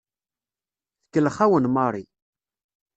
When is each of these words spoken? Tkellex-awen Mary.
Tkellex-awen 1.01 1.65
Mary. 1.75 2.03